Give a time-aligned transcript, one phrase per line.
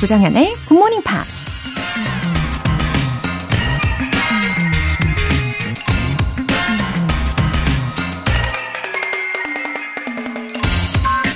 [0.00, 1.46] 조장현의 Morning Pops.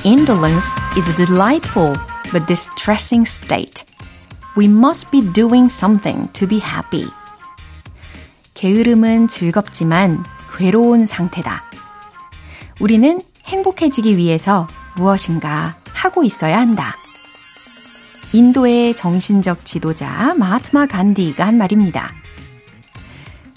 [0.02, 1.94] Indolence is a delightful
[2.32, 3.84] but distressing state.
[4.56, 7.06] We must be doing something to be happy.
[8.54, 10.24] 게으름은 즐겁지만
[10.56, 11.64] 괴로운 상태다.
[12.80, 16.96] 우리는 행복해지기 위해서 무엇인가 하고 있어야 한다.
[18.34, 22.10] 인도의 정신적 지도자 마하트마 간디가 한 말입니다.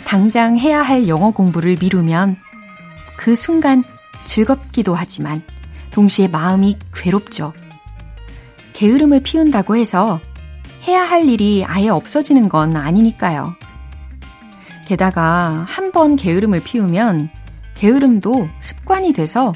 [0.05, 2.37] 당장 해야 할 영어 공부를 미루면
[3.17, 3.83] 그 순간
[4.27, 5.41] 즐겁기도 하지만
[5.89, 7.53] 동시에 마음이 괴롭죠.
[8.73, 10.19] 게으름을 피운다고 해서
[10.87, 13.55] 해야 할 일이 아예 없어지는 건 아니니까요.
[14.85, 17.29] 게다가 한 번 게으름을 피우면
[17.73, 19.53] 게으름도 습관이 돼서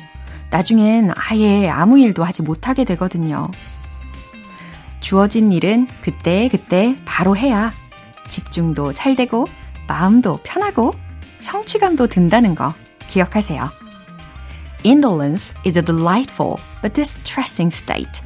[0.50, 3.52] 나중엔 아예 아무 일도 하지 못하게 되거든요.
[5.02, 7.73] 주어진 일은 그때 그때 바로 해야
[8.30, 9.45] 집중도 잘 되고
[9.88, 10.94] 마음도 편하고
[11.41, 12.73] 성취감도 든다는 거
[13.07, 13.69] 기억하세요.
[14.85, 18.22] Indolence is a delightful but distressing state.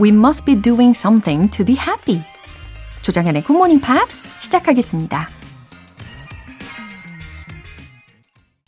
[0.00, 2.22] We must be doing something to be happy.
[3.02, 5.28] 조장현의 Good Morning Pops 시작하겠습니다.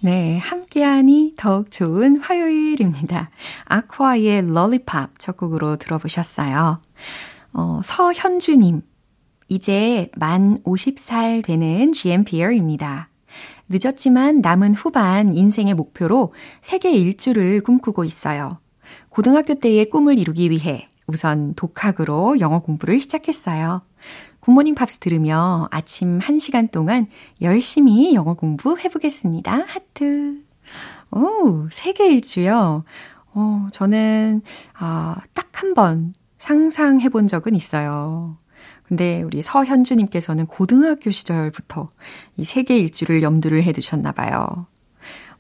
[0.01, 3.31] 네, 함께하니 더욱 좋은 화요일입니다.
[3.65, 6.81] 아쿠아의 Lollipop 첫 곡으로 들어보셨어요.
[7.59, 8.83] 어, 서현주님,
[9.49, 13.09] 이제 만 50살 되는 GMPer입니다.
[13.69, 18.61] 늦었지만 남은 후반 인생의 목표로 세계 일주를 꿈꾸고 있어요.
[19.09, 23.83] 고등학교 때의 꿈을 이루기 위해 우선 독학으로 영어 공부를 시작했어요.
[24.39, 27.09] 굿모닝 팝스 들으며 아침 1시간 동안
[27.43, 29.65] 열심히 영어 공부 해보겠습니다.
[29.67, 30.43] 하트.
[31.11, 32.85] 오, 세계 일주요.
[33.35, 34.43] 어, 저는,
[34.79, 38.37] 아, 딱 한 번 상상해 본 적은 있어요.
[38.85, 41.91] 근데 우리 서현주님께서는 고등학교 시절부터
[42.37, 44.67] 이 세계 일주를 염두를 해 두셨나 봐요.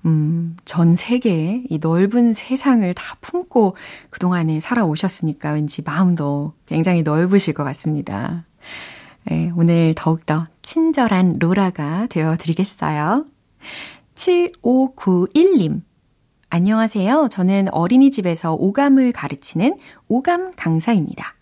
[0.04, 3.76] 음, 전 세계의 이 넓은 세상을 다 품고
[4.10, 8.44] 그동안에 살아오셨으니까 왠지 마음도 굉장히 넓으실 것 같습니다.
[9.24, 13.26] 네, 오늘 더욱더 친절한 로라가 되어 드리겠어요.
[14.14, 15.82] 7591님.
[16.50, 17.28] 안녕하세요.
[17.30, 19.76] 저는 어린이집에서 오감을 가르치는
[20.08, 21.34] 오감 강사입니다.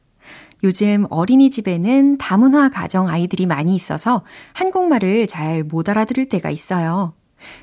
[0.65, 4.25] 요즘 어린이집에는 다문화 가정 아이들이 많이 있어서
[4.55, 7.15] 한국말을 잘 못 알아들을 때가 있어요.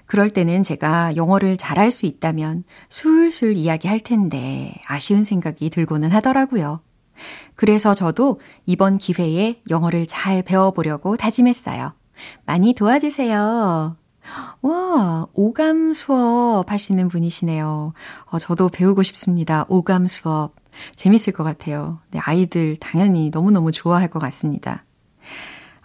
[0.06, 6.80] 그럴 때는 제가 영어를 잘할 수 있다면 술술 이야기할 텐데 아쉬운 생각이 들고는 하더라고요.
[7.56, 11.94] 그래서 저도 이번 기회에 영어를 잘 배워보려고 다짐했어요.
[12.46, 13.98] 많이 도와주세요.
[14.62, 17.94] 와, 오감 수업 하시는 분이시네요.
[18.26, 19.66] 어, 저도 배우고 싶습니다.
[19.68, 20.54] 오감 수업.
[20.96, 22.00] 재밌을 것 같아요.
[22.12, 24.84] 네, 아이들 당연히 너무너무 좋아할 것 같습니다.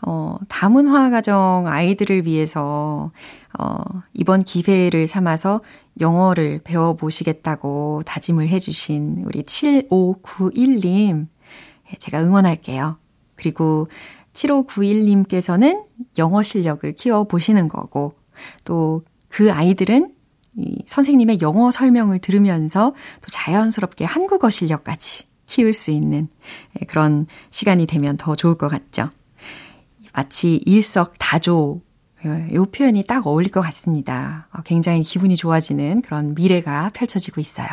[0.01, 3.11] 어, 다문화 가정 아이들을 위해서,
[3.59, 3.77] 어,
[4.15, 5.61] 이번 기회를 삼아서
[6.01, 11.27] 영어를 배워보시겠다고 다짐을 해주신 우리 7591님,
[11.93, 12.99] 예, 제가 응원할게요.
[13.35, 13.89] 그리고
[14.33, 15.85] 7591님께서는
[16.17, 18.15] 영어 실력을 키워보시는 거고,
[18.65, 20.15] 또 그 아이들은
[20.57, 26.29] 이 선생님의 영어 설명을 들으면서 또 자연스럽게 한국어 실력까지 키울 수 있는
[26.81, 29.11] 예, 그런 시간이 되면 더 좋을 것 같죠.
[30.13, 31.83] 마치 일석다조
[32.25, 34.49] 이 표현이 딱 어울릴 것 같습니다.
[34.53, 37.69] 어, 굉장히 기분이 좋아지는 그런 미래가 펼쳐지고 있어요.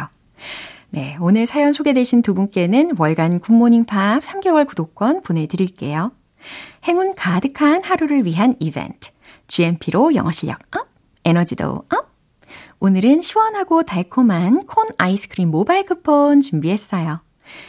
[0.92, 6.12] 네, 오늘 사연 소개되신 두 분께는 월간 굿모닝 팝 3개월 구독권 보내드릴게요.
[6.84, 9.15] 행운 가득한 하루를 위한 이벤트.
[9.48, 10.88] GMP로 영어 실력 up,
[11.24, 12.16] 에너지도 up.
[12.80, 17.22] 오늘은 시원하고 달콤한 콘 아이스크림 모바일 쿠폰 준비했어요.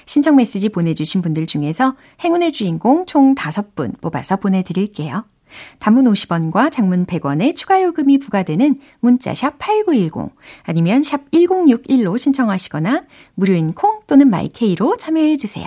[0.05, 5.25] 신청 메시지 보내주신 분들 중에서 행운의 주인공 총 5분 뽑아서 보내드릴게요.
[5.79, 10.35] 단문 50원과 장문 100원의 추가 요금이 부과되는 문자 샵 8910
[10.65, 13.05] 아니면 샵 1061로 신청하시거나
[13.35, 15.67] 무료인 콩 또는 마이케이로 참여해 주세요.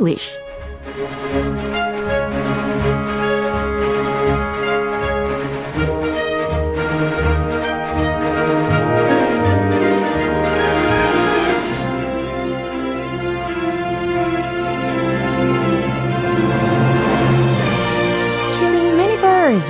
[0.00, 0.38] English.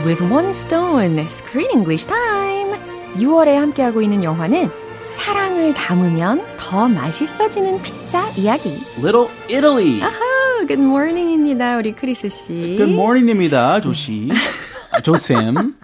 [0.05, 2.79] with One Stone, Screen English Time.
[3.17, 4.71] 6월에 함께하고 있는 영화는
[5.11, 8.69] 사랑을 담으면 더 맛있어지는 피자 이야기.
[8.99, 10.01] Little Italy.
[10.03, 11.77] 아하, good morning입니다.
[11.77, 12.77] 우리 크리스 씨.
[12.77, 14.29] Good morning입니다, 조씨.
[14.93, 15.75] 아, 조쌤.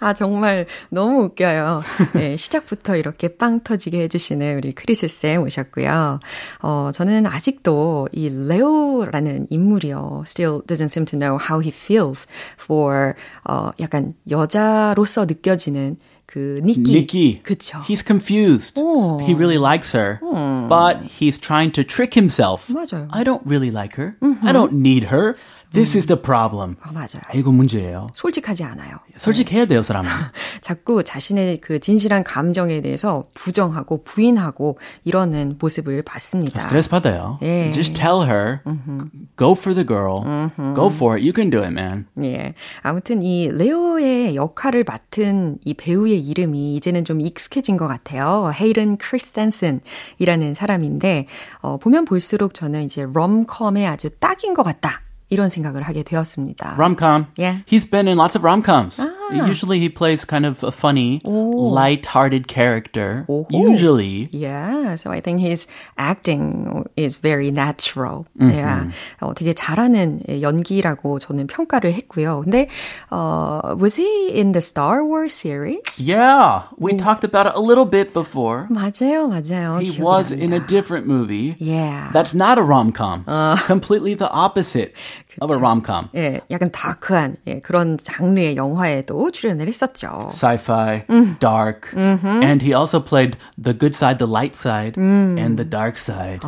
[0.00, 1.82] 아, 정말 너무 웃겨요.
[2.14, 6.20] 네, 시작부터 이렇게 빵 터지게 해주시는 우리 크리스 쌤 오셨고요.
[6.62, 10.24] 어, 저는 아직도 이 레오라는 인물이요.
[10.26, 12.26] still doesn't seem to know how he feels
[12.58, 13.12] for,
[13.46, 15.98] 어, 약간 여자로서 느껴지는
[16.29, 16.91] 그 니키.
[16.91, 17.41] Nikki.
[17.43, 17.79] 그쵸.
[17.87, 18.77] He's confused.
[18.77, 19.21] 오.
[19.21, 20.19] He really likes her,
[20.67, 22.67] but he's trying to trick himself.
[22.73, 23.07] 맞아요.
[23.11, 24.17] I don't really like her.
[24.43, 25.37] I don't need her.
[25.72, 26.76] This is the problem.
[26.80, 27.22] 아, 맞아요.
[27.26, 28.08] 아, 이거 문제예요.
[28.14, 28.96] 솔직하지 않아요.
[29.16, 30.10] 솔직해야 돼요, 사람은.
[30.60, 36.60] 자꾸 자신의 그 진실한 감정에 대해서 부정하고 부인하고 이러는 모습을 봤습니다.
[36.60, 37.38] 스트레스 받아요.
[37.42, 37.70] 예.
[37.72, 38.60] Just tell her,
[39.36, 40.24] go for the girl.
[40.74, 41.22] Go for it.
[41.22, 42.06] You can do it, man.
[42.22, 42.54] 예.
[42.82, 48.50] 아무튼 이 레오의 역할을 맡은 이 배우의 이름이 이제는 좀 익숙해진 것 같아요.
[48.54, 51.26] 헤이른 크리스텐슨이라는 사람인데,
[51.60, 55.02] 어, 보면 볼수록 저는 이제 럼컴에 아주 딱인 것 같다.
[55.29, 56.75] 이런 생각을 하게 되었습니다.
[56.77, 57.27] Rom-com.
[57.37, 57.63] Yeah.
[57.67, 59.01] He's been in lots of rom-coms.
[59.31, 63.25] Usually he plays kind of a funny, light-hearted character.
[63.27, 63.47] 오호.
[63.51, 64.29] Usually.
[64.31, 65.67] Yeah, so I think his
[65.97, 68.25] acting is very natural.
[68.39, 68.91] Yeah,
[69.21, 72.43] 어, 되게 잘하는 연기라고 저는 평가를 했고요.
[72.43, 72.67] 근데
[73.11, 75.99] 어, was he in the Star Wars series?
[75.99, 78.67] Yeah, we talked about it a little bit before.
[78.69, 79.81] 맞아요, 맞아요.
[79.81, 80.67] He 기억이 was in a 납니다.
[80.67, 81.55] different movie.
[81.59, 82.09] Yeah.
[82.13, 83.25] That's not a rom-com.
[83.65, 84.93] Completely the opposite
[85.41, 86.09] of a rom-com.
[86.15, 90.29] 예, 약간 다크한 예, 그런 장르의 영화에도 출연을 했었죠.
[90.31, 91.05] Sci-fi,
[91.39, 96.41] dark, and he also played the good side, the light side, and the dark side.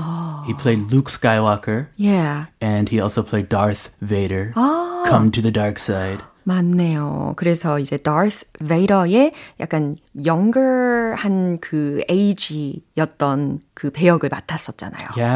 [0.45, 2.45] He played Luke Skywalker, Yeah.
[2.61, 4.53] and he also played Darth Vader.
[4.55, 6.21] Come to the dark side.
[6.43, 7.33] 맞네요.
[7.35, 15.09] 그래서 이제 다스 베이더의 약간 영걸한 그 에이지였던 그 배역을 맡았었잖아요.
[15.17, 15.35] Yeah,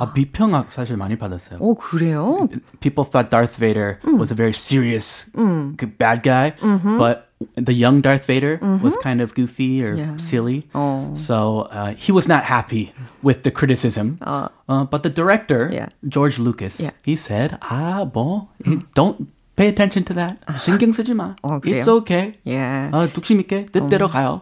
[0.00, 1.58] 아, 비평 사실 많이 받았어요.
[1.60, 2.48] 오, 그래요?
[2.80, 6.54] People thought Darth Vader was a very serious good bad guy,
[6.98, 10.16] but the young Darth Vader was kind of goofy or Yeah.
[10.16, 10.64] silly.
[11.14, 12.90] So uh, he was not happy
[13.22, 14.16] with the criticism.
[14.22, 14.48] Uh,
[14.88, 15.88] but the director, Yeah.
[16.08, 16.92] George Lucas, Yeah.
[17.04, 18.48] he said, "Ah, 뭐,
[18.94, 20.37] don't pay attention to that.
[20.59, 21.35] 신경 쓰지 마.
[21.41, 21.81] 어, 그래요?
[21.83, 22.33] It's okay.
[22.47, 22.89] 예.
[22.91, 24.41] 어, 뚝심 있게 뜻대로 가요."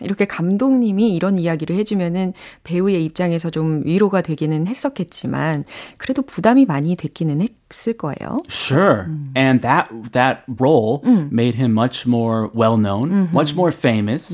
[0.00, 2.32] 이렇게 감독님이 이런 이야기를 해주면은
[2.64, 5.64] 배우의 입장에서 좀 위로가 되기는 했었겠지만
[5.98, 8.39] 그래도 부담이 많이 됐기는 했 을 거예요.
[8.47, 9.09] Sure.
[9.35, 14.31] And that that role made him much more well known, much more famous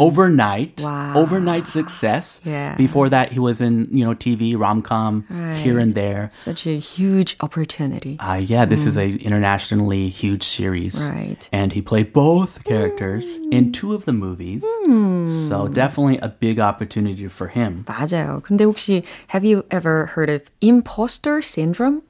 [0.00, 0.80] overnight.
[0.80, 1.12] Wow.
[1.14, 2.40] Overnight success.
[2.44, 2.74] Yeah.
[2.76, 5.24] Before that he was in, you know, TV, rom-com
[5.62, 6.28] here and there.
[6.32, 8.16] Such a huge opportunity.
[8.18, 10.96] Uh, yeah, this is a internationally huge series.
[11.00, 11.48] Right.
[11.52, 14.64] And he played both characters in two of the movies.
[15.48, 17.84] So definitely a big opportunity for him.
[17.86, 18.40] 맞아요.
[18.42, 22.02] 근데 혹시 have you ever heard of imposter syndrome?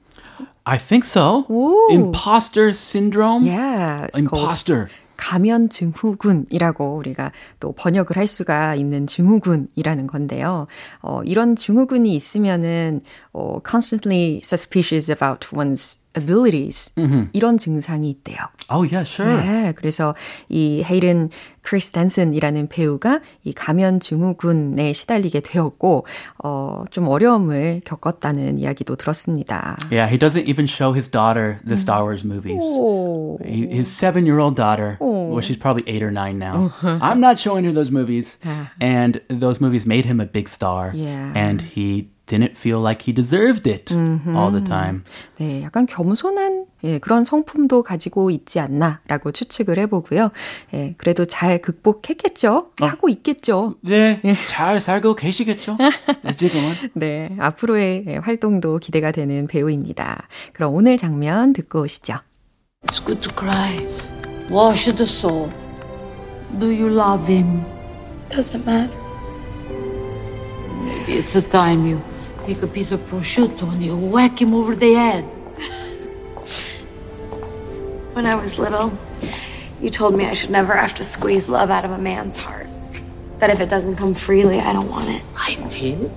[0.64, 1.46] I think so.
[1.50, 1.88] Ooh.
[1.90, 3.44] Imposter syndrome?
[3.46, 4.88] Yeah, Imposter.
[5.16, 10.66] 가면 증후군이라고 우리가 또 번역을 할 수가 있는 증후군이라는 건데요.
[11.00, 13.00] 어, 이런 증후군이 있으면은
[13.32, 16.91] 어, constantly suspicious about one's abilities
[17.31, 18.37] 이런 증상이 있대요.
[18.69, 19.33] Oh yeah, sure.
[19.41, 20.13] 네, 그래서
[20.49, 21.29] 이 헤이른
[21.61, 26.05] 크리스텐슨이라는 배우가 이 가면 증후군에 시달리게 되었고
[26.43, 29.77] 어, 좀 어려움을 겪었다는 이야기도 들었습니다.
[29.89, 32.61] Yeah, he doesn't even show his daughter the Star Wars movies.
[32.61, 33.37] 오.
[33.45, 36.73] He, his seven-year-old daughter, well, she's probably eight or nine now.
[36.83, 38.37] I'm not showing her those movies,
[38.81, 40.91] and those movies made him a big star.
[40.93, 41.31] Yeah.
[41.33, 45.04] And he didn't feel like he deserved it all the time.
[45.38, 50.30] 네, 약간 겸손한 예, 그런 성품도 가지고 있지 않나라고 추측을 해보고요.
[50.74, 52.72] 예, 그래도 잘 극복했겠죠?
[52.80, 53.76] 하고 있겠죠?
[53.80, 55.76] 네, 잘 살고 계시겠죠?
[56.36, 56.74] 지금은.
[56.94, 60.26] 네, 앞으로의 예, 활동도 기대가 되는 배우입니다.
[60.52, 62.16] 그럼 오늘 장면 듣고 오시죠.
[62.86, 63.76] It's good to cry.
[64.50, 65.48] Wash the soul.
[66.58, 67.64] Do you love him?
[68.28, 68.92] Doesn't matter.
[70.84, 72.00] Maybe it's a time you
[72.46, 75.24] take a piece of prosciutto and you whack him over the head.
[78.14, 78.96] When I was little,
[79.82, 82.68] you told me I should never have to squeeze love out of a man's heart.
[83.40, 85.22] That if it doesn't come freely, I don't want it.
[85.36, 86.08] I did?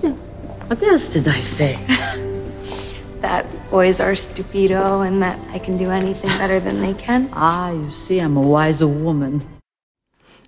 [0.68, 1.78] What else did I say?
[3.20, 7.28] That boys are stupido and that I can do anything better than they can.
[7.34, 9.42] ah, you see, I'm a wiser woman.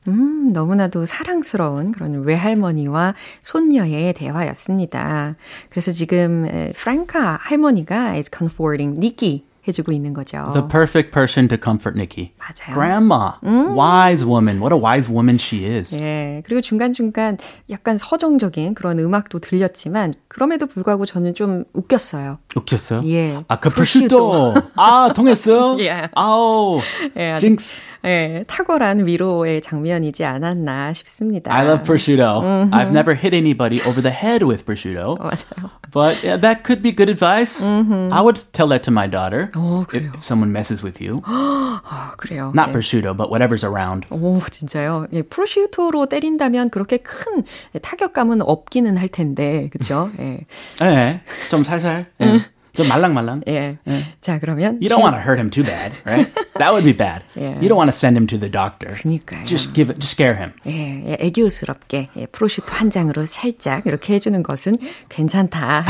[0.09, 5.37] 음, 너무나도 사랑스러운 그런 외할머니와 손녀의 대화였습니다.
[5.71, 10.51] 그래서 지금 에, 프랑카 할머니가 is comforting 니키 해주고 있는 거죠.
[10.54, 12.32] The perfect person to comfort Nikki.
[12.39, 12.74] 맞아요.
[12.74, 13.34] Grandma.
[13.44, 14.62] Wise woman.
[14.62, 15.94] What a wise woman she is.
[15.94, 17.38] 예, 그리고 중간중간
[17.70, 22.38] 약간 서정적인 그런 음악도 들렸지만 그럼에도 불구하고 저는 좀 웃겼어요.
[22.56, 23.01] 웃겼어요?
[23.08, 23.44] 예.
[23.50, 24.54] 아까 prosciutto.
[24.77, 25.77] 아, 통했어요?
[25.82, 26.10] 예.
[26.16, 26.80] 아우.
[27.18, 27.82] 예, 아주, 징크스.
[28.06, 31.54] 예, 탁월한 위로의 장면이지 않았나 싶습니다.
[31.54, 32.70] I love prosciutto.
[32.72, 35.18] I've never hit anybody over the head with prosciutto.
[35.20, 35.72] 맞아요.
[35.92, 37.62] But yeah, that could be good advice.
[37.62, 40.11] I would tell that to my daughter 오, if, 그래요.
[40.14, 41.23] if someone messes with you.
[41.25, 42.52] 아, 그래요.
[42.54, 42.73] Not 예.
[42.73, 44.06] prosciutto, but whatever's around.
[44.11, 45.06] 오, 진짜요?
[45.12, 47.44] 예, 프로슈토로 때린다면 그렇게 큰
[47.80, 50.11] 타격감은 없기는 할 텐데, 그쵸?
[50.18, 50.47] 예.
[50.82, 52.06] 예, 좀 살살.
[52.21, 52.51] 예.
[52.75, 53.43] 좀 말랑말랑.
[53.49, 53.79] 예.
[54.21, 54.79] 자, 그러면.
[54.81, 56.33] You don't want to hurt him too bad, right?
[56.59, 57.23] That would be bad.
[57.37, 57.61] Yeah.
[57.61, 58.95] You don't want to send him to the doctor.
[58.95, 59.45] 그니까요.
[59.45, 60.52] Just give it, just scare him.
[60.67, 65.85] 예, 예, 애교스럽게 예, 프로슈토 한 장으로 살짝 이렇게 해주는 것은 괜찮다.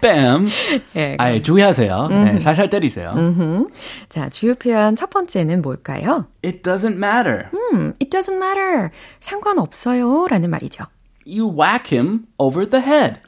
[0.00, 0.48] 뺨.
[0.94, 2.08] 예, 아, 주의하세요.
[2.08, 3.14] 네, 살살 때리세요.
[4.08, 6.26] 자, 주요 표현 첫 번째는 뭘까요?
[6.44, 7.48] It doesn't matter.
[7.52, 8.90] 음, it doesn't matter.
[9.20, 10.26] 상관없어요.
[10.28, 10.84] 라는 말이죠.
[11.26, 13.18] You whack him over the head.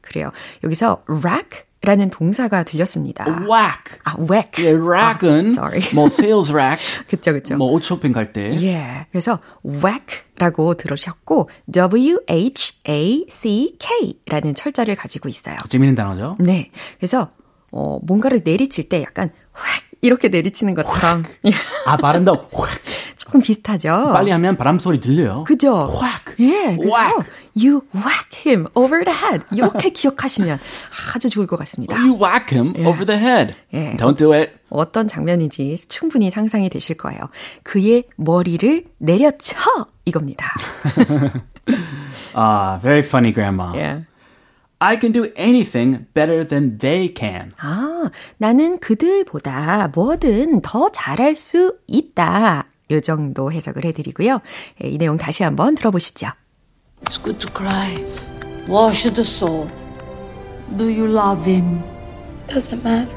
[0.00, 0.32] 그래요.
[0.64, 3.24] 여기서 rack 라는 동사가 들렸습니다.
[3.24, 3.98] Whack.
[4.04, 4.64] 아, whack.
[4.64, 5.82] 예, rack은 아, sorry.
[5.94, 7.56] 뭐 sales rack, 그쵸, 그쵸.
[7.56, 8.52] 뭐 옷 쇼핑 갈 때.
[8.62, 9.06] 예.
[9.12, 11.48] 그래서 whack라고 들으셨고
[12.86, 15.56] W-H-A-C-K 라는 철자를 가지고 있어요.
[15.68, 16.36] 재밌는 단어죠.
[16.40, 16.70] 네.
[16.98, 17.30] 그래서
[17.70, 21.52] 어, 뭔가를 내리칠 때 약간 획 이렇게 내리치는 것처럼 예,
[21.86, 22.94] 아, 발음도 whack.
[23.16, 24.10] 조금 비슷하죠.
[24.12, 25.44] 빨리 하면 바람 소리 들려요.
[25.44, 25.88] 그죠?
[26.00, 26.34] whack.
[26.40, 27.32] 예, 그래서 whack.
[27.56, 30.58] you whack him over the head 이렇게 기억하시면
[31.14, 31.96] 아주 좋을 것 같습니다.
[31.96, 33.54] You whack him over the head.
[33.72, 33.94] 예.
[33.96, 34.52] Don't do it.
[34.68, 37.20] 어떤 장면인지 충분히 상상이 되실 거예요.
[37.62, 39.56] 그의 머리를 내려쳐
[40.04, 40.54] 이겁니다.
[42.34, 43.72] Ah, very funny, Grandma.
[43.76, 44.04] 예.
[44.86, 47.52] I can do anything better than they can.
[47.58, 52.66] 아, 나는 그들보다 뭐든 더 잘할 수 있다.
[52.90, 54.42] 요 정도 해석을 해드리고요.
[54.84, 56.28] 예, 이 내용 다시 한번 들어보시죠.
[57.06, 57.96] It's good to cry.
[58.68, 59.68] Wash the soul.
[60.76, 61.82] Do you love him?
[62.46, 63.10] Doesn't matter.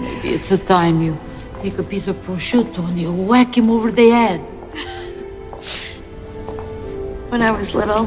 [0.00, 1.18] Maybe it's a time you
[1.60, 4.40] take a piece of prosciutto and you whack him over the head.
[7.30, 8.06] When I was little,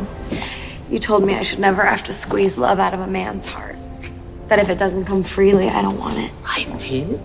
[0.91, 3.77] you told me I should never have to squeeze love out of a man's heart.
[4.49, 6.33] That if it doesn't come freely, I don't want it.
[6.45, 7.19] I did?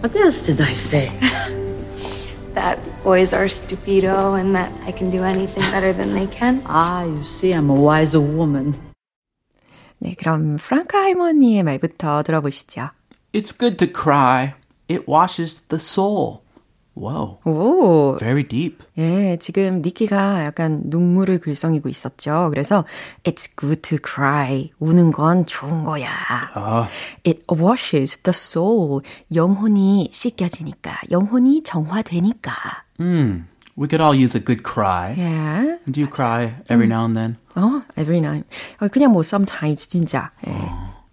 [0.00, 1.10] What else did I say?
[2.54, 6.62] That boys are stupido and that I can do anything better than they can.
[6.66, 8.74] ah, you see, I'm a wiser woman.
[10.00, 12.90] 네, 그럼 프랑카 할머니의 말부터 들어보시죠.
[13.32, 14.54] It's good to cry.
[14.88, 16.41] It washes the soul.
[16.95, 17.39] Whoa.
[17.45, 18.85] 오, Very deep.
[18.99, 22.49] 예, 지금 니키가 약간 눈물을 글썽이고 있었죠.
[22.51, 22.85] 그래서
[23.23, 24.71] it's good to cry.
[24.79, 26.09] 우는 건 좋은 거야.
[26.53, 26.87] 아.
[27.25, 29.01] It washes the soul.
[29.33, 32.53] 영혼이 씻겨지니까, 영혼이 정화되니까.
[32.99, 33.45] Hmm.
[33.75, 35.15] We could all use a good cry.
[35.17, 35.79] 예.
[35.91, 37.37] Do you cry every now and then?
[37.55, 38.47] 어, every night.
[38.79, 40.29] 어, 그냥 뭐 sometimes 진짜.
[40.47, 40.53] 예.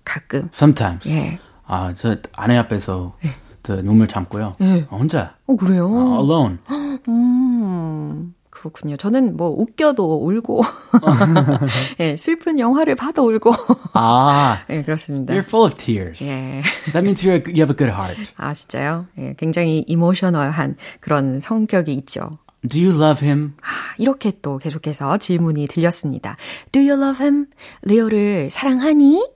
[0.05, 0.51] 가끔.
[0.53, 1.09] Sometimes.
[1.09, 1.39] 예.
[1.67, 3.29] 아, 저 아내 앞에서 저
[3.63, 4.57] 눈물 참고요.
[4.91, 5.35] 혼자.
[5.47, 5.87] 어, 그래요?
[5.87, 6.59] 어, alone.
[7.09, 8.97] 음, 그렇군요.
[8.97, 10.63] 저는 뭐 웃겨도 울고,
[12.01, 13.53] 예, 슬픈 영화를 봐도 울고,
[13.95, 15.33] 아, 예, 그렇습니다.
[15.35, 16.23] you're full of tears.
[16.25, 16.63] 예.
[16.93, 18.31] That means you're you have a good heart.
[18.37, 19.07] 아, 진짜요?
[19.19, 22.39] 예, 굉장히 이모셔널한 그런 성격이 있죠.
[22.69, 23.55] Do you love him?
[23.63, 26.37] 아, 이렇게 또 계속해서 질문이 들렸습니다.
[26.73, 27.47] Do you love him?
[27.83, 29.27] 레오를 사랑하니?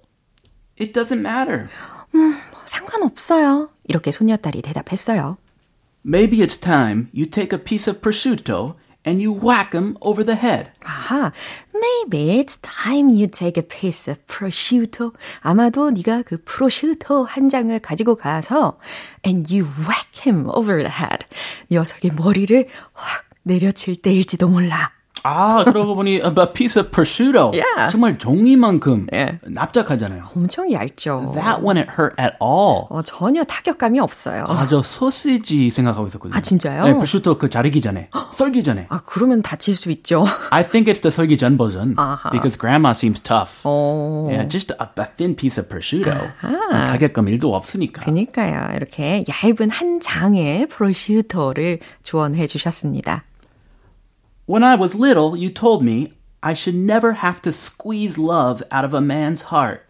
[0.79, 1.69] It doesn't matter.
[2.13, 2.21] 뭐
[2.67, 3.71] 상관없어요.
[3.85, 5.37] 이렇게 손녀딸이 대답했어요.
[6.07, 8.75] Maybe it's time you take a piece of prosciutto
[9.07, 10.71] and you whack him over the head.
[10.81, 11.33] 아하,
[11.75, 15.13] maybe it's time you take a piece of prosciutto.
[15.41, 18.79] 아마도 네가 그 프로슈토 한 장을 가지고 가서
[19.27, 21.27] and you whack him over the head.
[21.71, 24.94] 녀석의 머리를 확 내려칠 때일지도 몰라.
[25.25, 27.53] 아, 그러고 보니 a piece of prosciutto.
[27.53, 27.91] Yeah.
[27.91, 29.39] 정말 종이만큼 예.
[29.43, 30.31] 납작하잖아요.
[30.37, 31.33] 엄청 얇죠.
[31.35, 32.87] That wouldn't hurt at all.
[32.91, 34.45] 어, 전혀 타격감이 없어요.
[34.47, 36.37] 아, 저 소시지 생각하고 있었거든요.
[36.37, 36.85] 아, 진짜요?
[36.85, 38.87] 네, prosciutto 그 자르기 전에, 썰기 전에.
[38.91, 40.27] 아, 그러면 다칠 수 있죠.
[40.51, 42.31] I think it's the 썰기 전 버전 아하.
[42.31, 43.63] because grandma seems tough.
[43.65, 44.29] 어.
[44.29, 46.13] Yeah, just a, a thin piece of prosciutto.
[46.43, 48.05] 아, 타격감 1도 없으니까.
[48.05, 48.77] 그니까요.
[48.77, 53.25] 이렇게 얇은 한 장의 프로슈토를 조언해 주셨습니다.
[54.46, 56.12] When I was little, you told me
[56.42, 59.86] I should never have to squeeze love out of a man's heart.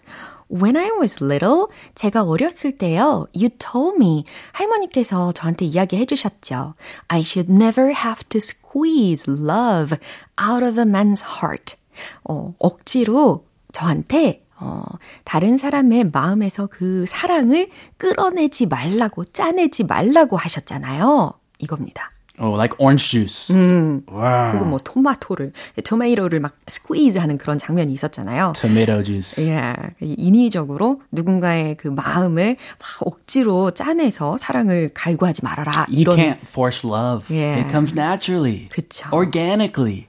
[0.50, 6.74] When I was little, 제가 어렸을 때요, you told me, 할머니께서 저한테 이야기해 주셨죠.
[7.08, 9.98] I should never have to squeeze love
[10.42, 11.76] out of a man's heart.
[12.24, 14.84] 어, 억지로 저한테 어,
[15.24, 21.34] 다른 사람의 마음에서 그 사랑을 끌어내지 말라고, 짜내지 말라고 하셨잖아요.
[21.60, 22.12] 이겁니다.
[22.41, 23.55] Oh, like orange juice.
[23.55, 24.03] 음.
[24.11, 24.51] Wow.
[24.53, 25.53] 그리고 뭐 토마토를,
[25.85, 28.53] 토마토를 막 스퀴즈 하는 그런 장면이 있었잖아요.
[28.61, 29.47] Tomato juice.
[29.47, 35.87] 예, 인위적으로 누군가의 그 마음을 막 억지로 짜내서 사랑을 갈구하지 말아라.
[35.89, 36.17] You 이런.
[36.17, 37.31] can't force love.
[37.31, 37.61] Yeah.
[37.61, 38.69] It comes naturally.
[38.71, 39.09] 그쵸.
[39.13, 40.09] Organically.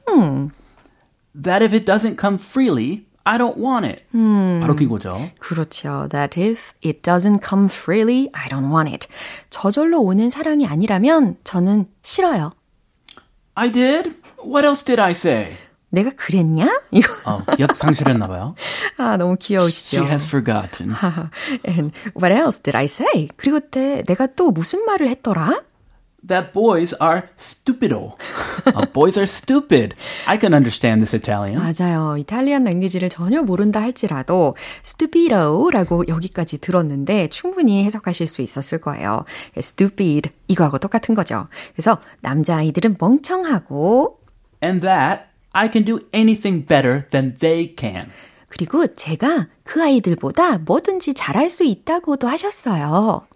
[1.35, 4.03] That if it doesn't come freely, I don't want it.
[4.61, 5.31] 바로 그거죠.
[5.39, 6.07] 그렇죠.
[6.11, 9.07] That if it doesn't come freely, I don't want it.
[9.49, 12.53] 저절로 오는 사랑이 아니라면 저는 싫어요.
[13.55, 14.15] I did?
[14.43, 15.57] What else did I say?
[15.89, 16.81] 내가 그랬냐?
[16.91, 17.13] 이거.
[17.25, 18.53] 어, 기억 상실했나 봐요.
[18.97, 19.97] 아, 너무 귀여우시죠?
[19.97, 20.93] She has forgotten.
[21.67, 23.29] And what else did I say?
[23.37, 25.63] 그리고 그때 내가 또 무슨 말을 했더라?
[26.27, 28.17] That boys are stupido.
[28.65, 29.93] Uh, boys are stupid.
[30.25, 31.59] I can understand this Italian.
[31.59, 32.17] 맞아요.
[32.17, 39.25] 이탈리안 랭귀지를 전혀 모른다 할지라도 stupido라고 여기까지 들었는데 충분히 해석하실 수 있었을 거예요.
[39.57, 41.47] stupid 이거하고 똑같은 거죠.
[41.73, 44.19] 그래서 남자 아이들은 멍청하고
[44.63, 48.09] And that I can do anything better than they can.
[48.47, 53.27] 그리고 제가 그 아이들보다 뭐든지 잘할 수 있다고도 하셨어요.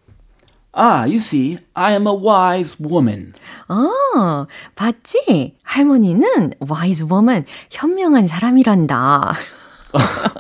[0.81, 3.33] Ah, you see, I am a wise woman.
[3.67, 5.57] 아, 봤지?
[5.63, 9.33] 할머니는 wise woman, 현명한 사람이란다.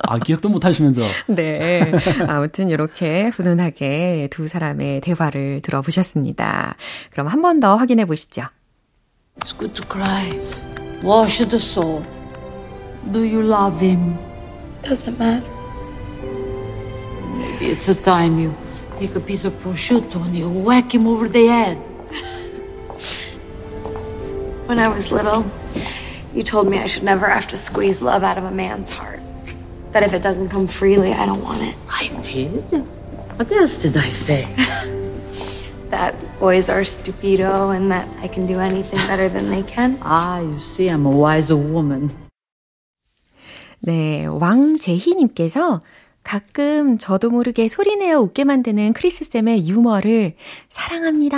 [0.07, 1.01] 아, 기억도 못 하시면서.
[1.27, 1.91] 네.
[2.29, 6.75] 아무튼 이렇게 훈훈하게 두 사람의 대화를 들어보셨습니다.
[7.11, 8.43] 그럼 한 번 더 확인해 보시죠.
[9.41, 10.29] It's good to cry.
[11.03, 12.01] Wash the soul.
[13.11, 14.17] Do you love him?
[14.83, 15.43] Doesn't matter.
[17.35, 18.53] Maybe it's a time you
[18.98, 21.76] take a piece of prosciutto and you whack him over the head.
[24.66, 25.44] When I was little,
[26.34, 29.20] you told me I should never have to squeeze love out of a man's heart.
[29.92, 31.76] That if it doesn't come freely, I don't want it.
[31.88, 32.62] I did?
[33.36, 34.48] What else did I say?
[35.90, 39.98] That boys are stupido and that I can do anything better than they can.
[40.02, 42.10] ah, you see, I'm a wiser woman.
[43.86, 45.80] 네, 왕재희님께서
[46.23, 50.33] 가끔 저도 모르게 소리내어 웃게 만드는 크리스쌤의 유머를
[50.69, 51.37] 사랑합니다.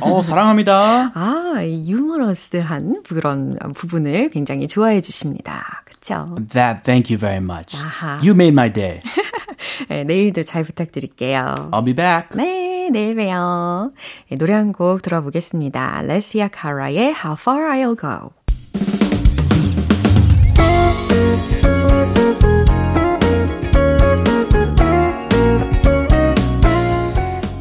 [0.00, 1.12] 어, 사랑합니다.
[1.14, 5.82] 아, 이 유머러스한 그런 부분을 굉장히 좋아해 주십니다.
[5.86, 6.36] 그쵸?
[6.50, 7.76] That, thank you very much.
[7.76, 8.16] 아하.
[8.22, 9.00] You made my day.
[9.88, 11.70] 네, 내일도 잘 부탁드릴게요.
[11.72, 12.28] I'll be back.
[12.36, 13.90] 네, 내일 봬요.
[14.28, 16.02] 네, 노래 한 곡 들어보겠습니다.
[16.02, 18.30] 레시아 카라의 How Far I'll Go.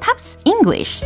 [0.00, 1.04] Pops English.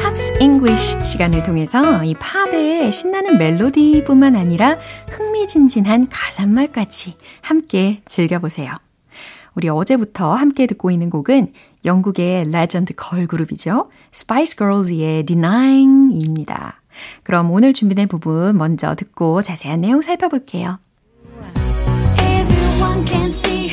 [0.00, 4.78] Pops English 시간을 통해서 이 팝의 신나는 멜로디뿐만 아니라
[5.10, 8.72] 흥미진진한 가사말까지 함께 즐겨보세요.
[9.54, 11.52] 우리 어제부터 함께 듣고 있는 곡은
[11.84, 13.90] 영국의 레전드 걸그룹이죠.
[14.12, 16.80] Spice Girls의 Denying입니다.
[17.22, 20.78] 그럼 오늘 준비된 부분 먼저 듣고 자세한 내용 살펴볼게요.
[22.18, 23.63] Everyone can see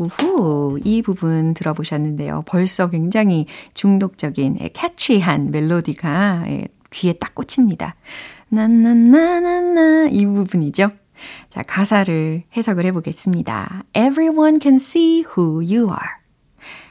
[0.00, 2.44] 우후, 이 부분 들어보셨는데요.
[2.46, 7.94] 벌써 굉장히 중독적인, 예, 캐치한 멜로디가 예, 귀에 딱 꽂힙니다.
[8.48, 10.90] 나나나나나 이 부분이죠.
[11.50, 13.84] 자, 가사를 해석을 해보겠습니다.
[13.94, 16.08] Everyone can see who you are.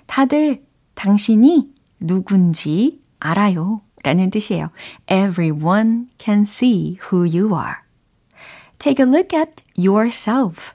[0.05, 3.81] 다들 당신이 누군지 알아요.
[4.03, 4.69] 라는 뜻이에요.
[5.11, 7.77] Everyone can see who you are.
[8.77, 10.73] Take a look at yourself.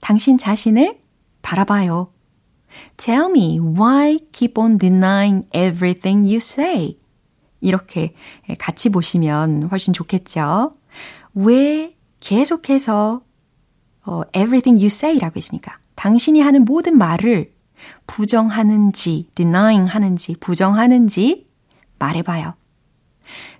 [0.00, 1.01] 당신 자신을
[1.42, 2.12] 바라봐요.
[2.96, 6.98] Tell me why keep on denying everything you say.
[7.60, 8.14] 이렇게
[8.58, 10.74] 같이 보시면 훨씬 좋겠죠.
[11.34, 13.22] 왜 계속해서
[14.04, 17.52] 어, everything you say라고 했으니까 당신이 하는 모든 말을
[18.06, 21.48] 부정하는지, denying 하는지, 부정하는지
[21.98, 22.54] 말해봐요.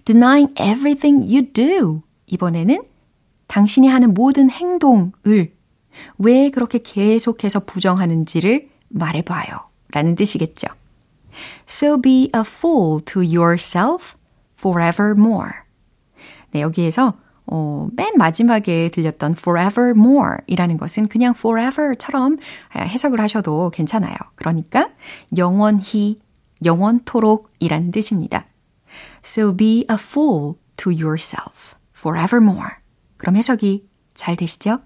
[0.05, 2.03] denying everything you do.
[2.27, 2.83] 이번에는
[3.47, 5.55] 당신이 하는 모든 행동을
[6.19, 9.49] 왜 그렇게 계속해서 부정하는지를 말해봐요.
[9.93, 10.69] 라는 뜻이겠죠.
[11.69, 14.17] So be a fool to yourself
[14.59, 15.51] forevermore.
[16.53, 17.15] 네, 여기에서
[17.47, 22.39] 어, 맨 마지막에 들렸던 forevermore 이라는 것은 그냥 forever처럼
[22.75, 24.15] 해석을 하셔도 괜찮아요.
[24.37, 24.91] 그러니까
[25.37, 26.21] 영원히,
[26.65, 28.47] 영원토록 이라는 뜻입니다.
[29.25, 32.77] So be a fool to yourself forevermore.
[33.17, 34.81] 그럼 해석이 잘 되시죠?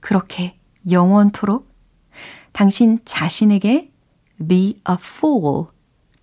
[0.00, 0.58] 그렇게
[0.90, 1.68] 영원토록
[2.52, 3.90] 당신 자신에게
[4.48, 5.66] be a fool.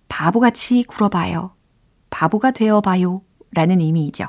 [0.08, 1.54] 바보같이 굴어봐요.
[2.10, 3.22] 바보가 되어봐요.
[3.52, 4.26] 라는 의미이죠.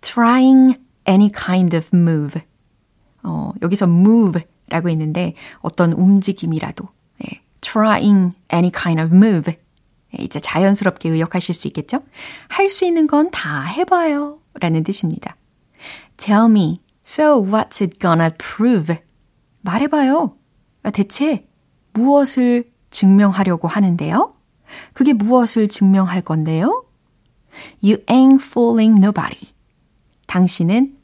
[0.00, 0.78] trying
[1.08, 2.40] any kind of move.
[3.22, 6.88] 어, 여기서 move 라고 했는데 어떤 움직임이라도
[7.24, 9.52] 예, trying any kind of move.
[10.18, 12.02] 예, 이제 자연스럽게 의역하실 수 있겠죠?
[12.48, 14.38] 할 수 있는 건 다 해봐요.
[14.60, 15.36] 라는 뜻입니다.
[16.16, 18.96] Tell me, so what's it gonna prove?
[19.62, 20.36] 말해봐요.
[20.92, 21.46] 대체
[21.92, 24.34] 무엇을 증명하려고 하는데요?
[24.92, 26.84] 그게 무엇을 증명할 건데요?
[27.82, 29.48] You ain't fooling nobody.
[30.26, 30.96] 당신은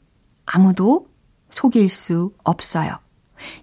[0.45, 1.07] 아무도
[1.49, 2.99] 속일 수 없어요.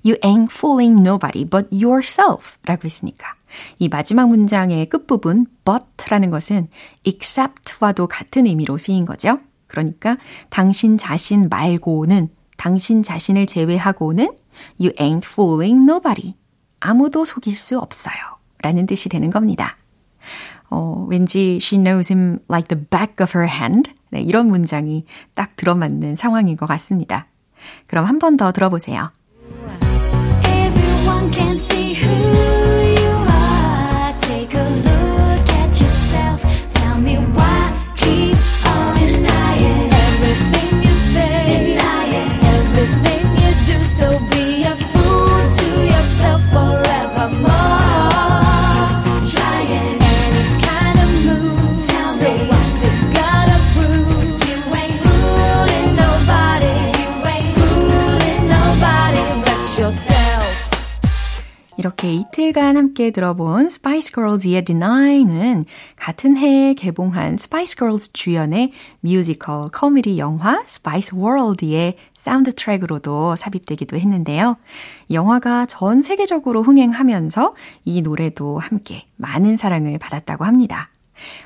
[0.04, 3.34] You ain't fooling nobody but yourself 라고 했으니까.
[3.78, 6.68] 이 마지막 문장의 끝부분 but라는 것은
[7.04, 9.40] except와도 같은 의미로 쓰인 거죠.
[9.68, 10.16] 그러니까
[10.50, 14.32] 당신 자신 말고는 당신 자신을 제외하고는
[14.80, 16.34] you ain't fooling nobody.
[16.80, 18.14] 아무도 속일 수 없어요.
[18.62, 19.76] 라는 뜻이 되는 겁니다.
[20.70, 23.92] 어, 왠지 she knows him like the back of her hand.
[24.10, 25.04] 네, 이런 문장이
[25.34, 27.26] 딱 들어맞는 상황인 것 같습니다.
[27.86, 29.10] 그럼 한 번 더 들어보세요.
[62.48, 70.62] 이틀간 함께 들어본 Spice Girls의 Denying은 같은 해에 개봉한 Spice Girls 주연의 뮤지컬 코미디 영화
[70.66, 74.56] Spice World의 사운드 트랙으로도 삽입되기도 했는데요.
[75.10, 80.88] 영화가 전 세계적으로 흥행하면서 이 노래도 함께 많은 사랑을 받았다고 합니다.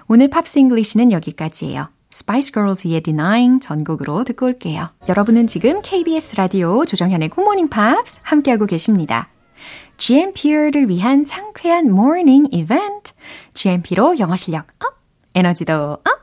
[0.07, 1.89] 오늘 Pops English는 여기까지예요.
[2.13, 4.91] Spice Girls의 Denying 전곡으로 듣고 올게요.
[5.09, 9.32] 여러분은 지금 KBS 라디오 조정현의 Good Morning Pops 함께하고 계십니다.
[9.97, 13.13] GMP를 위한 상쾌한 morning event.
[13.55, 14.99] GMP로 영어 실력 up,
[15.35, 16.23] 에너지도 up.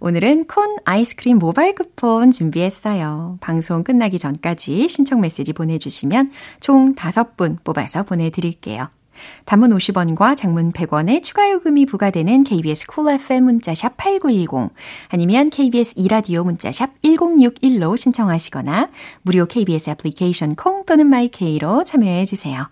[0.00, 3.38] 오늘은 콘 아이스크림 모바일 쿠폰 준비했어요.
[3.40, 6.28] 방송 끝나기 전까지 신청 메시지 보내주시면
[6.60, 8.88] 총 5분 뽑아서 보내드릴게요.
[9.44, 14.74] 단문 50원과 장문 100원의 추가 요금이 부과되는 KBS 쿨 cool FM 문자샵 8910
[15.08, 18.90] 아니면 KBS 이라디오 문자샵 1061로 신청하시거나
[19.22, 22.71] 무료 KBS 애플리케이션 콩 또는 마이케이로 참여해 주세요.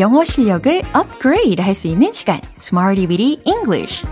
[0.00, 2.40] 영어 실력을 업그레이드 할 수 있는 시간.
[2.58, 4.04] Smarty Weedy English.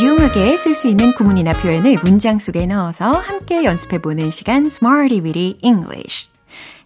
[0.00, 6.28] 유용하게 쓸 수 있는 구문이나 표현을 문장 속에 넣어서 함께 연습해보는 시간 Smarty Weedy English.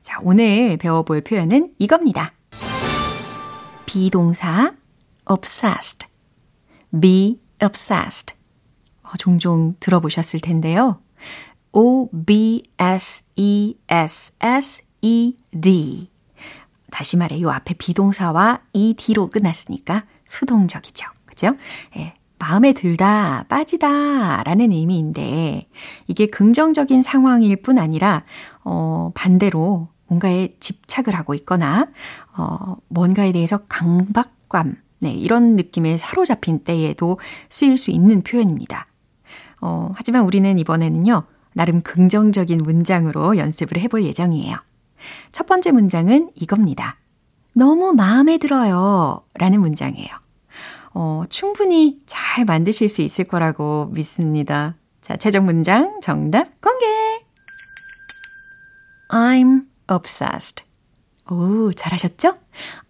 [0.03, 2.33] 자, 오늘 배워볼 표현은 이겁니다.
[3.87, 4.73] 비동사
[5.29, 6.07] obsessed.
[7.01, 8.35] Be obsessed.
[8.35, 8.38] 어,
[9.17, 11.01] 종종 들어보셨을 텐데요.
[11.73, 12.59] O-B-S-E-S-S-E-D
[16.91, 21.07] 다시 말해 요 앞에 비동사와 ed로 끝났으니까 수동적이죠.
[21.27, 21.55] 그죠?
[21.97, 22.15] 예.
[22.41, 25.69] 마음에 들다, 빠지다 라는 의미인데
[26.07, 28.25] 이게 긍정적인 상황일 뿐 아니라
[28.63, 31.89] 어, 반대로 뭔가에 집착을 하고 있거나
[32.37, 37.19] 어, 뭔가에 대해서 강박감, 네, 이런 느낌에 사로잡힌 때에도
[37.49, 38.87] 쓰일 수 있는 표현입니다.
[39.61, 44.57] 어, 하지만 우리는 이번에는요, 나름 긍정적인 문장으로 연습을 해볼 예정이에요.
[45.33, 46.97] 첫 번째 문장은 이겁니다.
[47.55, 49.23] 너무 마음에 들어요.
[49.35, 50.09] 라는 문장이에요.
[50.95, 54.75] 어, 충분히 잘 만드실 수 있을 거라고 믿습니다.
[55.01, 56.87] 자, 최종 문장 정답 공개!
[59.11, 60.65] I'm obsessed.
[61.31, 62.37] 오, 잘하셨죠?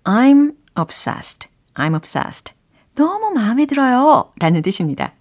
[0.04, 1.48] I'm obsessed.
[1.74, 2.52] I'm obsessed.
[2.94, 4.32] 너무 마음에 들어요.
[4.38, 5.12] 라는 뜻입니다.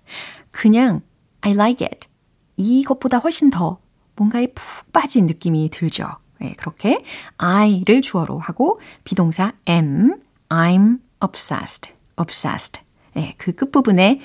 [0.51, 1.01] 그냥
[1.47, 2.09] I like it.
[2.57, 3.79] 이것보다 훨씬 더
[4.17, 6.09] 뭔가에 푹 빠진 느낌이 들죠.
[6.39, 7.03] 네, 그렇게
[7.37, 12.81] I를 주어로 하고 비동사 am, I'm obsessed, obsessed.
[13.13, 14.19] 네, 그 끝부분에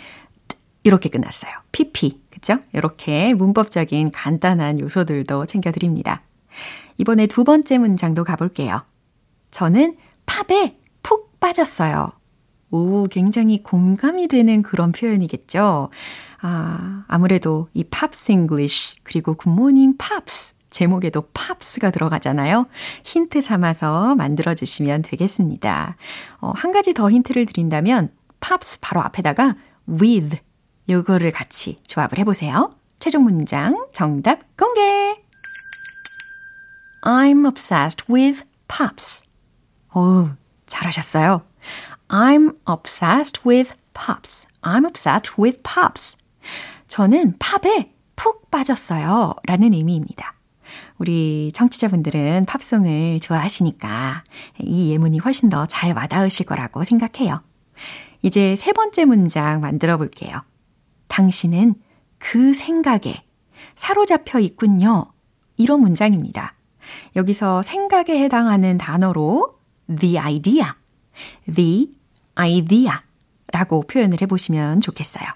[0.82, 1.52] 이렇게 끝났어요.
[1.70, 2.58] pp, 그죠?
[2.72, 6.22] 이렇게 문법적인 간단한 요소들도 챙겨드립니다.
[6.98, 8.82] 이번에 두 번째 문장도 가볼게요.
[9.52, 9.94] 저는
[10.26, 12.11] 팝에 푹 빠졌어요.
[12.72, 15.90] 오, 굉장히 공감이 되는 그런 표현이겠죠?
[16.40, 22.66] 아, 아무래도 이 Pops English 그리고 굿모닝 팝스 제목에도 Pops가 들어가잖아요.
[23.04, 25.96] 힌트 삼아서 만들어 주시면 되겠습니다.
[26.40, 29.54] 어, 한 가지 더 힌트를 드린다면 Pops 바로 앞에다가
[29.88, 30.38] with
[30.88, 32.70] 요거를 같이 조합을 해 보세요.
[32.98, 34.80] 최종 문장 정답 공개.
[37.04, 39.22] I'm obsessed with pops.
[39.94, 40.30] 오,
[40.66, 41.51] 잘하셨어요.
[42.12, 44.46] I'm obsessed with pops.
[44.61, 46.18] I'm obsessed with pops.
[46.87, 49.35] 저는 팝에 푹 빠졌어요.
[49.46, 50.35] 라는 의미입니다.
[50.98, 54.25] 우리 청취자분들은 팝송을 좋아하시니까
[54.61, 57.42] 이 예문이 훨씬 더 잘 와닿으실 거라고 생각해요.
[58.20, 60.42] 이제 세 번째 문장 만들어 볼게요.
[61.09, 61.77] 당신은
[62.18, 63.25] 그 생각에
[63.75, 65.11] 사로잡혀 있군요.
[65.57, 66.55] 이런 문장입니다.
[67.16, 69.59] 여기서 생각에 해당하는 단어로
[69.98, 70.66] the idea,
[71.53, 71.90] the
[72.38, 72.92] idea
[73.53, 75.27] 라고 표현을 해보시면 좋겠어요.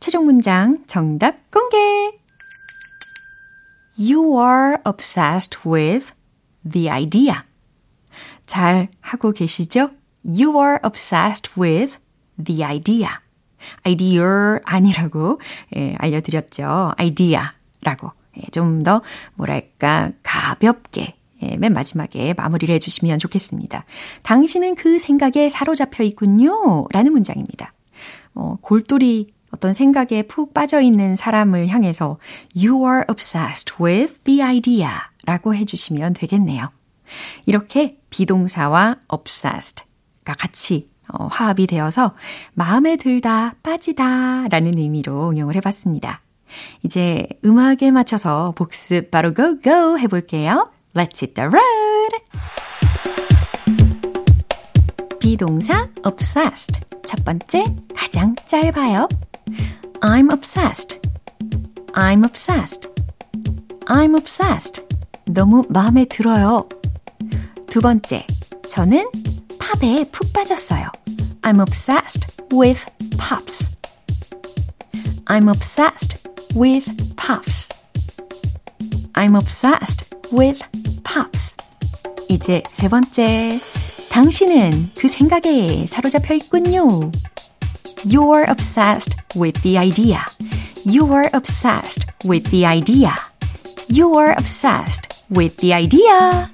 [0.00, 1.76] 최종 문장 정답 공개!
[3.98, 6.12] You are obsessed with
[6.68, 7.42] the idea.
[8.46, 9.90] 잘 하고 계시죠?
[10.24, 11.98] You are obsessed with
[12.42, 13.10] the idea.
[13.86, 15.40] idea 아니라고
[15.76, 16.94] 예, 알려드렸죠.
[16.98, 18.12] idea라고.
[18.38, 19.02] 예, 좀 더
[19.34, 23.84] 뭐랄까 가볍게 예, 맨 마지막에 마무리를 해주시면 좋겠습니다.
[24.22, 26.86] 당신은 그 생각에 사로잡혀 있군요.
[26.90, 27.72] 라는 문장입니다.
[28.34, 32.18] 어, 골똘히 어떤 생각에 푹 빠져 있는 사람을 향해서
[32.56, 34.88] You are obsessed with the idea
[35.26, 36.70] 라고 해주시면 되겠네요.
[37.46, 42.14] 이렇게 비동사와 obsessed가 같이 어, 화합이 되어서
[42.54, 46.20] 마음에 들다, 빠지다 라는 의미로 응용을 해봤습니다.
[46.84, 50.70] 이제 음악에 맞춰서 복습 바로 go go 해볼게요.
[50.92, 52.10] Let's hit the road!
[55.20, 56.80] 비동사 obsessed.
[57.06, 59.06] 첫 번째, 가장 짧아요.
[60.00, 60.98] I'm obsessed.
[61.92, 62.88] I'm obsessed.
[63.86, 64.82] I'm obsessed.
[65.26, 66.68] 너무 마음에 들어요.
[67.68, 68.26] 두 번째,
[68.68, 69.06] 저는
[69.60, 70.88] 팝에 푹 빠졌어요.
[71.42, 72.84] I'm obsessed with
[73.16, 73.76] pops.
[75.26, 76.18] I'm obsessed
[76.56, 77.68] with pops.
[79.14, 80.60] I'm obsessed with
[81.02, 81.56] pops.
[82.28, 83.60] 이제 세 번째.
[84.10, 87.10] 당신은 그 생각에 사로잡혀 있군요.
[88.04, 90.20] You're obsessed with the idea.
[90.86, 93.14] You're obsessed with the idea.
[93.88, 96.48] You're obsessed with the idea.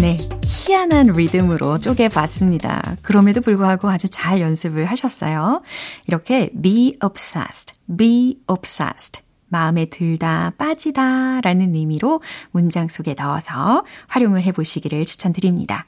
[0.00, 0.16] 네.
[0.44, 2.96] 희한한 리듬으로 쪼개봤습니다.
[3.02, 5.62] 그럼에도 불구하고 아주 잘 연습을 하셨어요.
[6.08, 9.25] 이렇게 be obsessed, be obsessed.
[9.48, 15.86] 마음에 들다, 빠지다 라는 의미로 문장 속에 넣어서 활용을 해 보시기를 추천드립니다.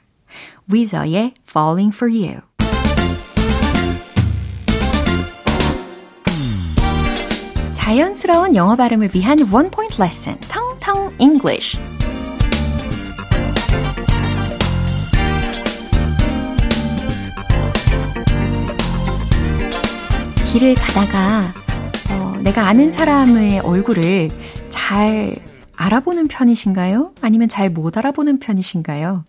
[0.67, 2.39] 위저의 Falling for You.
[7.73, 11.79] 자연스러운 영어 발음을 위한 원 포인트 레슨, 텅텅 English.
[20.51, 21.58] 길을 가다가 어,
[22.43, 24.29] 내가 아는 사람의 얼굴을
[24.69, 25.35] 잘
[25.75, 27.13] 알아보는 편이신가요?
[27.21, 29.25] 아니면 잘 못 알아보는 편이신가요?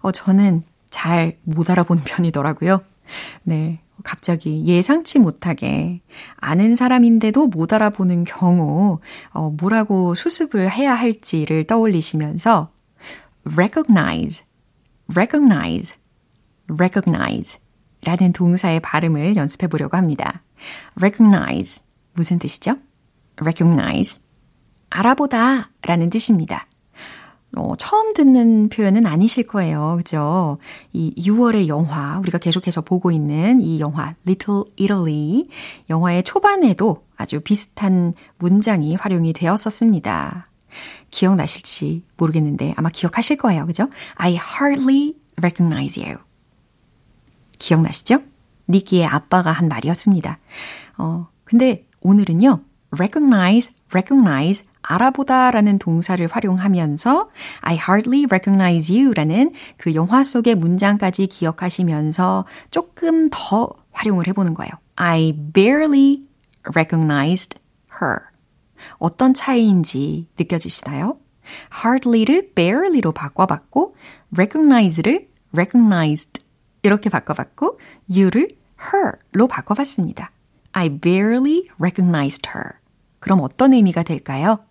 [0.00, 2.82] 어, 저는 잘 못 알아보는 편이더라고요.
[3.44, 3.80] 네.
[4.04, 6.02] 갑자기 예상치 못하게
[6.36, 12.70] 아는 사람인데도 못 알아보는 경우 어, 뭐라고 수습을 해야 할지를 떠올리시면서
[13.56, 14.44] recognize,
[15.10, 15.96] recognize,
[16.72, 17.58] recognize
[18.04, 20.42] 라는 동사의 발음을 연습해 보려고 합니다.
[21.00, 21.82] recognize
[22.18, 22.76] 무슨 뜻이죠?
[23.40, 24.22] recognize
[24.90, 26.66] 알아보다 라는 뜻입니다.
[27.56, 29.94] 어, 처음 듣는 표현은 아니실 거예요.
[29.98, 30.58] 그죠?
[30.92, 35.48] 이 6월의 영화, 우리가 계속해서 보고 있는 이 영화, Little Italy.
[35.88, 40.50] 영화의 초반에도 아주 비슷한 문장이 활용이 되었었습니다.
[41.10, 43.64] 기억나실지 모르겠는데 아마 기억하실 거예요.
[43.66, 43.88] 그죠?
[44.16, 46.18] I hardly recognize you.
[47.58, 48.20] 기억나시죠?
[48.68, 50.38] 니키의 아빠가 한 말이었습니다.
[50.98, 52.60] 어, 근데 오늘은요,
[52.92, 57.30] recognize, recognize, 알아보다 라는 동사를 활용하면서
[57.60, 64.70] I hardly recognize you라는 그 영화 속의 문장까지 기억하시면서 조금 더 활용을 해보는 거예요.
[64.96, 66.22] I barely
[66.74, 67.58] recognized
[68.00, 68.18] her.
[68.98, 71.18] 어떤 차이인지 느껴지시나요?
[71.84, 73.96] hardly를 barely로 바꿔봤고
[74.32, 76.42] recognize를 recognized
[76.82, 78.48] 이렇게 바꿔봤고 you를
[78.80, 80.30] her로 바꿔봤습니다.
[80.72, 82.72] I barely recognized her.
[83.20, 84.64] 그럼 어떤 의미가 될까요?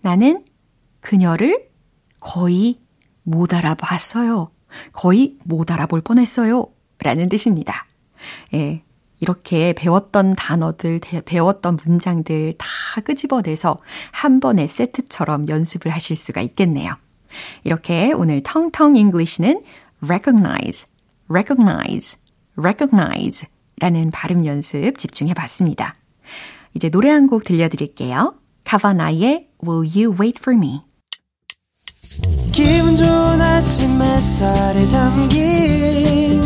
[0.00, 0.44] 나는
[1.00, 1.68] 그녀를
[2.18, 2.80] 거의
[3.22, 4.50] 못 알아봤어요.
[4.92, 6.66] 거의 못 알아볼 뻔했어요.
[6.98, 7.86] 라는 뜻입니다.
[8.54, 8.82] 예.
[9.20, 12.66] 이렇게 배웠던 단어들, 배웠던 문장들 다
[13.02, 13.76] 끄집어내서
[14.12, 16.96] 한 번의 세트처럼 연습을 하실 수가 있겠네요.
[17.64, 19.62] 이렇게 오늘 텅텅 English는
[20.02, 20.88] recognize,
[21.28, 22.18] recognize,
[22.56, 23.46] recognize
[23.80, 25.94] 라는 발음 연습 집중해 봤습니다.
[26.74, 28.34] 이제 노래 한 곡 들려드릴게요.
[28.64, 30.82] 카바나의 Will You Wait For Me?
[32.52, 36.40] 기분 좋은 아침 햇살에 담긴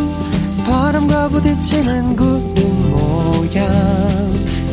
[0.64, 3.68] 바람과 부딪히는 구름 모양.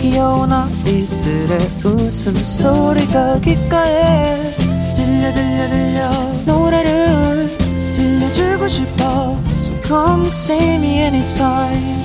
[0.01, 4.51] 귀여운 아이들의 웃음소리가 귓가에
[4.95, 6.09] 들려 들려 들려.
[6.45, 7.47] 노래를
[7.93, 9.37] 들려주고 싶어.
[9.61, 12.00] So come see me anytime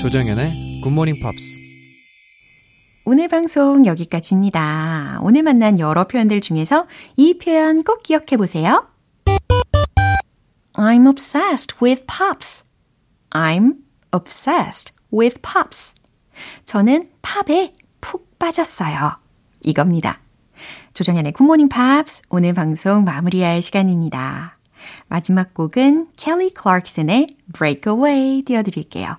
[0.00, 1.60] 조정연의 굿모닝 팝스
[3.04, 5.18] 오늘 방송 여기까지입니다.
[5.20, 6.86] 오늘 만난 여러 표현들 중에서
[7.16, 8.86] 이 표현 꼭 기억해 보세요.
[10.72, 12.64] I'm obsessed with pops.
[13.28, 13.74] I'm
[14.14, 15.94] obsessed with pops.
[16.64, 19.18] 저는 팝에 푹 빠졌어요.
[19.60, 20.20] 이겁니다.
[20.94, 24.56] 조정현의 굿모닝 팝스 오늘 방송 마무리할 시간입니다.
[25.08, 29.18] 마지막 곡은 켈리 클락슨의 Break Away 띄워드릴게요.